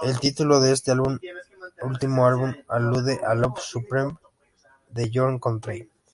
El 0.00 0.18
titulo 0.18 0.60
de 0.60 0.72
este 0.72 0.92
último 1.82 2.26
álbum 2.26 2.54
alude 2.68 3.20
a 3.22 3.32
"A 3.32 3.34
Love 3.34 3.60
Supreme", 3.60 4.16
de 4.88 5.10
John 5.12 5.38
Coltrane. 5.38 5.90